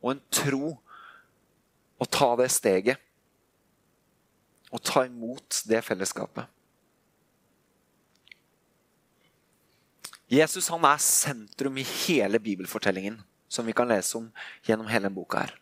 og 0.00 0.14
en 0.14 0.22
tro 0.32 0.74
å 2.00 2.08
ta 2.08 2.32
det 2.40 2.48
steget. 2.52 3.00
Og 4.70 4.82
ta 4.86 5.02
imot 5.08 5.64
det 5.66 5.80
fellesskapet. 5.82 6.46
Jesus 10.30 10.68
han 10.70 10.84
er 10.86 11.00
sentrum 11.02 11.80
i 11.80 11.86
hele 12.06 12.38
bibelfortellingen 12.38 13.16
som 13.50 13.66
vi 13.66 13.74
kan 13.74 13.90
lese 13.90 14.14
om 14.20 14.28
gjennom 14.62 14.86
hele 14.86 15.10
boka. 15.10 15.40
her. 15.42 15.56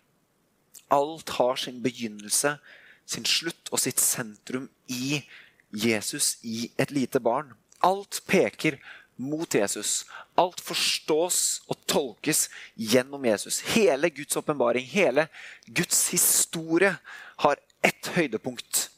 Alt 0.92 1.28
har 1.28 1.56
sin 1.56 1.82
begynnelse, 1.82 2.58
sin 3.06 3.24
slutt 3.24 3.72
og 3.72 3.80
sitt 3.80 4.00
sentrum 4.00 4.68
i 4.88 5.22
Jesus, 5.70 6.38
i 6.42 6.70
et 6.76 6.90
lite 6.90 7.20
barn. 7.20 7.54
Alt 7.84 8.22
peker 8.26 8.78
mot 9.16 9.54
Jesus. 9.54 10.06
Alt 10.38 10.60
forstås 10.60 11.62
og 11.68 11.80
tolkes 11.90 12.46
gjennom 12.76 13.24
Jesus. 13.26 13.60
Hele 13.74 14.10
Guds 14.10 14.36
åpenbaring, 14.36 14.86
hele 14.86 15.28
Guds 15.66 16.08
historie 16.14 16.94
har 17.42 17.58
ett 17.82 18.10
høydepunkt. 18.14 18.88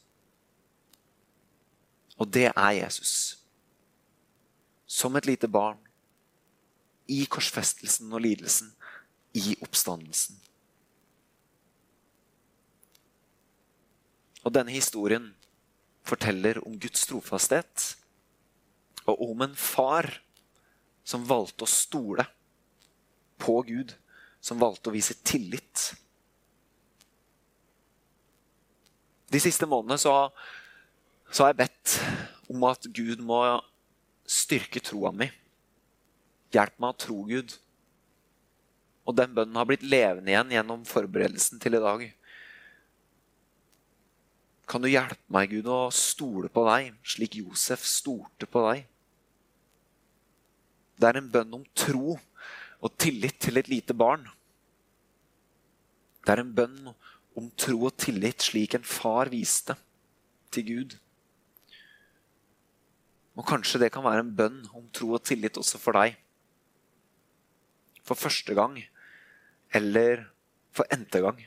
Og 2.21 2.29
det 2.29 2.51
er 2.51 2.71
Jesus. 2.77 3.37
Som 4.85 5.15
et 5.15 5.25
lite 5.25 5.47
barn. 5.47 5.79
I 7.07 7.25
korsfestelsen 7.25 8.13
og 8.13 8.21
lidelsen. 8.21 8.71
I 9.33 9.57
oppstandelsen. 9.61 10.37
Og 14.43 14.53
denne 14.53 14.73
historien 14.73 15.31
forteller 16.07 16.59
om 16.65 16.77
Guds 16.81 17.05
trofasthet 17.09 17.91
og 19.09 19.21
om 19.31 19.43
en 19.45 19.55
far 19.57 20.07
som 21.07 21.25
valgte 21.27 21.65
å 21.65 21.69
stole 21.69 22.25
på 23.41 23.55
Gud, 23.65 23.95
som 24.41 24.61
valgte 24.61 24.91
å 24.91 24.93
vise 24.93 25.17
tillit. 25.25 25.91
De 29.31 29.41
siste 29.41 29.65
månedene 29.69 29.97
så, 30.01 30.13
så 31.31 31.45
har 31.45 31.53
jeg 31.53 31.61
bedt 31.63 31.97
om 32.51 32.65
at 32.69 32.85
Gud 32.93 33.23
må 33.25 33.41
styrke 34.27 34.81
troa 34.83 35.13
mi. 35.15 35.29
Hjelp 36.51 36.77
meg 36.83 36.93
å 36.93 37.01
tro 37.05 37.21
Gud. 37.29 37.55
Og 39.07 39.15
den 39.17 39.33
bønnen 39.35 39.57
har 39.57 39.67
blitt 39.69 39.85
levende 39.87 40.33
igjen 40.33 40.51
gjennom 40.53 40.83
forberedelsen 40.87 41.61
til 41.63 41.79
i 41.79 41.83
dag. 41.83 42.03
Kan 44.71 44.85
du 44.85 44.87
hjelpe 44.87 45.19
meg, 45.35 45.51
Gud, 45.51 45.67
å 45.67 45.89
stole 45.91 46.47
på 46.47 46.63
deg, 46.69 46.93
slik 47.03 47.35
Josef 47.41 47.83
stolte 47.83 48.47
på 48.47 48.61
deg? 48.69 48.85
Det 50.95 51.09
er 51.09 51.19
en 51.19 51.27
bønn 51.33 51.57
om 51.57 51.65
tro 51.75 52.15
og 52.15 52.93
tillit 53.01 53.35
til 53.43 53.59
et 53.59 53.67
lite 53.67 53.95
barn. 53.97 54.23
Det 56.23 56.31
er 56.31 56.43
en 56.45 56.55
bønn 56.55 56.93
om 57.35 57.51
tro 57.59 57.81
og 57.89 57.97
tillit 57.99 58.47
slik 58.47 58.77
en 58.77 58.87
far 58.87 59.31
viste 59.33 59.75
til 60.55 60.67
Gud. 60.69 60.97
Og 63.35 63.47
kanskje 63.51 63.83
det 63.83 63.91
kan 63.91 64.07
være 64.07 64.23
en 64.23 64.33
bønn 64.39 64.61
om 64.71 64.87
tro 64.95 65.11
og 65.17 65.25
tillit 65.27 65.59
også 65.59 65.83
for 65.83 65.99
deg. 65.99 66.15
For 68.07 68.15
første 68.15 68.55
gang 68.55 68.79
eller 69.75 70.29
for 70.71 70.87
n-te 70.95 71.19
gang. 71.27 71.43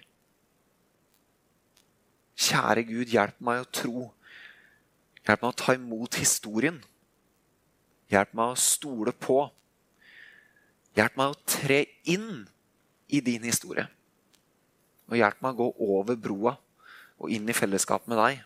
Kjære 2.35 2.85
Gud, 2.89 3.11
hjelp 3.13 3.41
meg 3.45 3.63
å 3.63 3.71
tro. 3.71 4.09
Hjelp 5.25 5.45
meg 5.45 5.51
å 5.53 5.59
ta 5.59 5.75
imot 5.77 6.19
historien. 6.19 6.81
Hjelp 8.13 8.35
meg 8.37 8.55
å 8.55 8.61
stole 8.61 9.15
på. 9.17 9.39
Hjelp 10.99 11.17
meg 11.19 11.33
å 11.33 11.39
tre 11.49 11.85
inn 12.11 12.45
i 13.09 13.21
din 13.25 13.47
historie. 13.47 13.87
Og 15.11 15.19
hjelp 15.19 15.41
meg 15.45 15.55
å 15.55 15.63
gå 15.63 15.95
over 15.99 16.19
broa 16.19 16.57
og 17.21 17.31
inn 17.31 17.49
i 17.49 17.57
fellesskap 17.57 18.09
med 18.11 18.19
deg. 18.21 18.43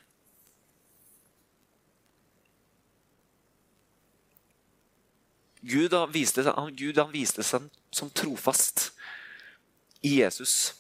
Gud 5.69 5.93
han 5.93 6.13
viste, 6.13 6.45
Gud 6.77 6.99
han 7.01 7.13
viste 7.13 7.45
seg 7.45 7.67
som 7.93 8.11
trofast 8.15 8.93
i 10.07 10.21
Jesus. 10.21 10.78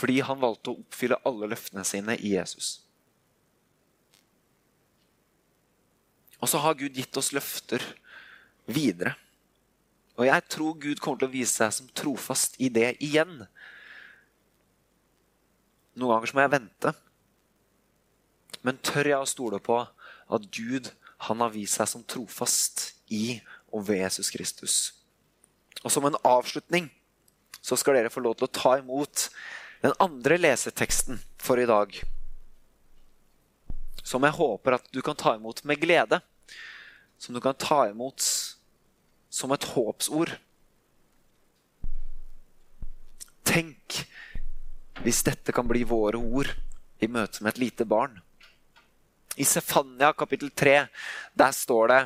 Fordi 0.00 0.20
han 0.24 0.40
valgte 0.40 0.72
å 0.72 0.80
oppfylle 0.80 1.18
alle 1.28 1.50
løftene 1.52 1.84
sine 1.84 2.16
i 2.16 2.32
Jesus. 2.38 2.78
Og 6.40 6.48
så 6.48 6.60
har 6.62 6.78
Gud 6.80 6.96
gitt 6.96 7.16
oss 7.20 7.34
løfter 7.36 7.84
videre. 8.64 9.12
Og 10.16 10.24
jeg 10.28 10.46
tror 10.52 10.78
Gud 10.80 11.00
kommer 11.00 11.20
til 11.20 11.28
å 11.28 11.34
vise 11.34 11.52
seg 11.52 11.74
som 11.76 11.90
trofast 11.96 12.56
i 12.60 12.70
det 12.72 12.94
igjen. 13.04 13.42
Noen 16.00 16.14
ganger 16.14 16.30
så 16.30 16.38
må 16.38 16.44
jeg 16.44 16.54
vente. 16.56 16.94
Men 18.64 18.80
tør 18.84 19.12
jeg 19.12 19.20
å 19.20 19.28
stole 19.28 19.60
på 19.64 19.78
at 19.80 20.48
Gud 20.52 20.90
han 21.26 21.44
har 21.44 21.52
vist 21.52 21.76
seg 21.76 21.88
som 21.92 22.04
trofast 22.08 22.90
i 23.12 23.40
og 23.68 23.84
ved 23.88 24.00
Jesus 24.04 24.32
Kristus? 24.32 24.76
Og 25.84 25.92
som 25.92 26.04
en 26.08 26.18
avslutning 26.24 26.88
så 27.60 27.76
skal 27.76 27.96
dere 27.96 28.12
få 28.12 28.22
lov 28.24 28.38
til 28.38 28.48
å 28.48 28.54
ta 28.56 28.76
imot 28.80 29.28
den 29.80 29.92
andre 29.98 30.38
leseteksten 30.38 31.20
for 31.40 31.60
i 31.60 31.66
dag, 31.68 31.94
som 34.02 34.24
jeg 34.24 34.36
håper 34.36 34.76
at 34.76 34.88
du 34.92 35.00
kan 35.04 35.16
ta 35.16 35.34
imot 35.36 35.62
med 35.64 35.80
glede, 35.80 36.20
som 37.18 37.34
du 37.34 37.40
kan 37.40 37.56
ta 37.56 37.86
imot 37.88 38.24
som 39.30 39.52
et 39.54 39.68
håpsord. 39.72 40.32
Tenk 43.46 44.02
hvis 45.04 45.22
dette 45.24 45.52
kan 45.56 45.68
bli 45.68 45.84
våre 45.88 46.20
ord 46.20 46.50
i 47.00 47.08
møte 47.08 47.40
med 47.40 47.54
et 47.54 47.62
lite 47.64 47.86
barn. 47.88 48.18
I 49.40 49.46
Sefania 49.48 50.12
kapittel 50.12 50.50
3 50.50 50.74
der 51.38 51.52
står 51.56 51.88
det 51.88 52.00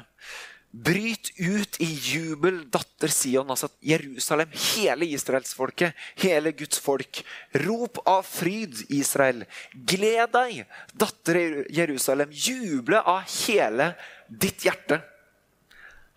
Bryt 0.74 1.30
ut 1.38 1.76
i 1.78 1.86
jubel, 1.86 2.64
datter 2.66 3.12
Sion, 3.12 3.50
altså 3.52 3.68
Jerusalem, 3.78 4.50
hele 4.74 5.06
israelsfolket, 5.14 5.94
hele 6.18 6.50
Guds 6.58 6.80
folk. 6.82 7.20
Rop 7.62 8.00
av 8.10 8.24
fryd, 8.26 8.80
Israel. 8.90 9.44
Gled 9.70 10.34
deg, 10.34 10.64
datter 10.98 11.38
Jerusalem. 11.70 12.34
Juble 12.34 12.98
av 12.98 13.22
hele 13.46 13.92
ditt 14.26 14.66
hjerte. 14.66 14.98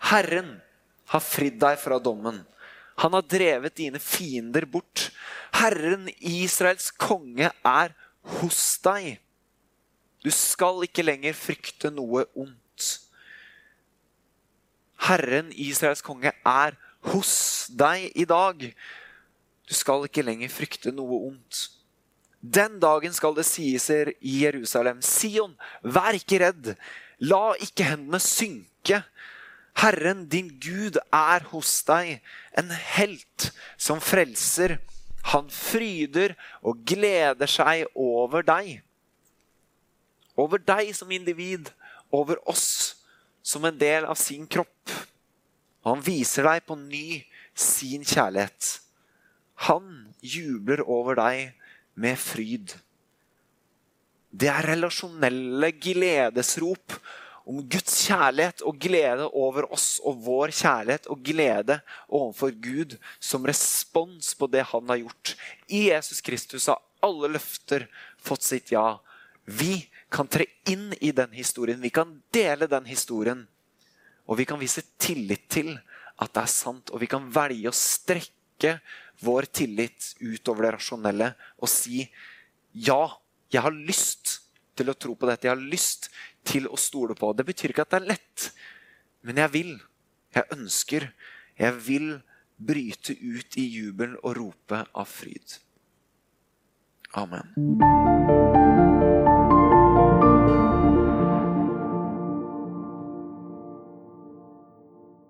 Herren 0.09 0.55
har 1.13 1.21
fridd 1.21 1.61
deg 1.61 1.77
fra 1.77 2.01
dommen. 2.01 2.41
Han 3.05 3.13
har 3.13 3.29
drevet 3.29 3.77
dine 3.77 4.01
fiender 4.01 4.65
bort. 4.65 5.11
Herren, 5.61 6.09
Israels 6.17 6.89
konge, 6.97 7.53
er 7.61 7.93
hos 8.41 8.79
deg. 8.81 9.19
Du 10.25 10.33
skal 10.33 10.81
ikke 10.89 11.05
lenger 11.05 11.37
frykte 11.37 11.93
noe 11.93 12.25
ondt. 12.33 12.57
Herren, 15.05 15.51
Israels 15.53 16.01
konge, 16.01 16.33
er 16.45 16.77
hos 17.11 17.67
deg 17.69 18.11
i 18.17 18.25
dag. 18.27 18.63
Du 19.67 19.75
skal 19.75 20.07
ikke 20.07 20.25
lenger 20.25 20.51
frykte 20.51 20.93
noe 20.95 21.21
ondt. 21.29 21.67
Den 22.41 22.77
dagen 22.79 23.13
skal 23.15 23.35
det 23.35 23.47
sies 23.47 23.89
i 23.91 24.43
Jerusalem, 24.43 25.01
Sion, 25.01 25.55
vær 25.83 26.15
ikke 26.17 26.39
redd. 26.45 26.73
La 27.19 27.55
ikke 27.61 27.87
hendene 27.87 28.21
synke. 28.21 29.01
Herren, 29.77 30.25
din 30.29 30.49
Gud, 30.61 30.97
er 31.13 31.45
hos 31.51 31.81
deg, 31.85 32.21
en 32.57 32.71
helt 32.97 33.49
som 33.77 34.01
frelser. 34.01 34.77
Han 35.33 35.49
fryder 35.53 36.37
og 36.61 36.85
gleder 36.87 37.49
seg 37.51 37.85
over 37.93 38.45
deg. 38.45 38.79
Over 40.37 40.61
deg 40.61 40.93
som 40.95 41.11
individ, 41.11 41.73
over 42.13 42.39
oss 42.47 42.86
som 43.47 43.65
en 43.65 43.77
del 43.79 44.07
av 44.07 44.19
sin 44.19 44.47
kropp. 44.47 44.91
Og 45.85 45.93
han 45.93 46.03
viser 46.03 46.47
deg 46.49 46.65
på 46.67 46.75
ny 46.79 47.21
sin 47.57 48.03
kjærlighet. 48.03 48.73
Han 49.67 50.11
jubler 50.21 50.83
over 50.83 51.17
deg 51.17 51.55
med 51.97 52.19
fryd. 52.19 52.75
Det 54.29 54.49
er 54.51 54.67
relasjonelle 54.75 55.71
gledesrop 55.79 56.97
om 57.47 57.61
Guds 57.71 57.95
kjærlighet 58.09 58.61
og 58.67 58.75
glede 58.83 59.29
over 59.31 59.69
oss 59.73 60.01
og 60.03 60.19
vår 60.25 60.51
kjærlighet 60.51 61.07
og 61.07 61.23
glede 61.23 61.79
overfor 62.11 62.51
Gud 62.51 62.97
som 63.23 63.47
respons 63.47 64.33
på 64.35 64.49
det 64.51 64.65
han 64.73 64.91
har 64.91 64.99
gjort. 65.05 65.33
I 65.71 65.87
Jesus 65.93 66.19
Kristus 66.21 66.67
har 66.67 66.83
alle 67.01 67.31
løfter 67.37 67.87
fått 68.19 68.43
sitt 68.43 68.73
ja. 68.75 68.97
Vi 69.47 69.79
kan 70.11 70.27
tre 70.27 70.45
inn 70.67 70.91
i 70.99 71.13
den 71.15 71.31
historien. 71.31 71.79
Vi 71.81 71.91
kan 71.93 72.17
dele 72.35 72.67
den 72.67 72.87
historien. 72.89 73.45
Og 74.27 74.39
vi 74.41 74.45
kan 74.45 74.59
vise 74.59 74.83
tillit 74.99 75.47
til 75.49 75.71
at 76.19 76.33
det 76.33 76.43
er 76.43 76.51
sant. 76.51 76.91
Og 76.91 76.99
vi 76.99 77.09
kan 77.11 77.29
velge 77.31 77.71
å 77.71 77.75
strekke 77.75 78.77
vår 79.23 79.47
tillit 79.55 80.11
utover 80.19 80.67
det 80.67 80.73
rasjonelle 80.75 81.31
og 81.57 81.71
si 81.71 82.03
ja, 82.77 83.07
jeg 83.49 83.63
har 83.63 83.73
lyst 83.73 84.35
til 84.77 84.91
å 84.91 84.97
tro 84.97 85.15
på 85.17 85.29
dette. 85.29 85.47
Jeg 85.47 85.55
har 85.55 85.69
lyst 85.71 86.09
til 86.47 86.67
å 86.69 86.77
stole 86.79 87.15
på. 87.17 87.31
Det 87.33 87.47
betyr 87.47 87.73
ikke 87.73 87.87
at 87.87 87.95
det 87.95 88.01
er 88.01 88.09
lett, 88.13 88.49
men 89.25 89.41
jeg 89.41 89.53
vil. 89.55 89.71
Jeg 90.35 90.51
ønsker. 90.53 91.07
Jeg 91.57 91.79
vil 91.87 92.11
bryte 92.57 93.15
ut 93.15 93.57
i 93.57 93.65
jubel 93.65 94.17
og 94.21 94.37
rope 94.37 94.83
av 94.93 95.09
fryd. 95.09 95.57
Amen. 97.17 98.45